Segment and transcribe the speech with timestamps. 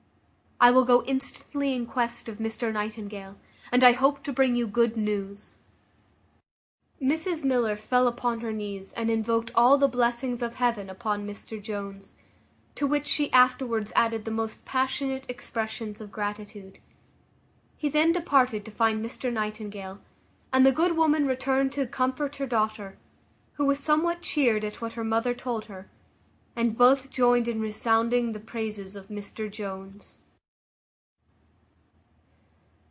[0.63, 3.35] I will go instantly in quest of Mr Nightingale;
[3.71, 5.55] and I hope to bring you good news."
[7.01, 11.59] Mrs Miller fell upon her knees and invoked all the blessings of heaven upon Mr
[11.59, 12.15] Jones;
[12.75, 16.77] to which she afterwards added the most passionate expressions of gratitude.
[17.75, 19.99] He then departed to find Mr Nightingale,
[20.53, 22.99] and the good woman returned to comfort her daughter,
[23.53, 25.89] who was somewhat cheared at what her mother told her;
[26.55, 30.19] and both joined in resounding the praises of Mr Jones.